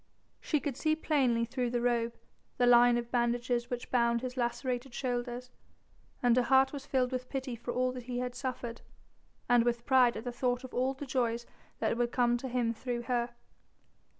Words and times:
She 0.39 0.59
could 0.59 0.75
see 0.77 0.95
plainly 0.95 1.45
through 1.45 1.69
the 1.69 1.79
robe 1.79 2.15
the 2.57 2.65
line 2.65 2.97
of 2.97 3.11
bandages 3.11 3.69
which 3.69 3.91
bound 3.91 4.21
his 4.21 4.35
lacerated 4.35 4.95
shoulders, 4.95 5.51
and 6.23 6.35
her 6.35 6.41
heart 6.41 6.73
was 6.73 6.87
filled 6.87 7.11
with 7.11 7.29
pity 7.29 7.55
for 7.55 7.71
all 7.71 7.91
that 7.91 8.05
he 8.05 8.17
had 8.17 8.33
suffered, 8.33 8.81
and 9.47 9.63
with 9.63 9.85
pride 9.85 10.17
at 10.17 10.23
thought 10.33 10.63
of 10.63 10.73
all 10.73 10.95
the 10.95 11.05
joys 11.05 11.45
that 11.77 11.95
would 11.97 12.11
come 12.11 12.35
to 12.37 12.49
him 12.49 12.73
through 12.73 13.03
her. 13.03 13.35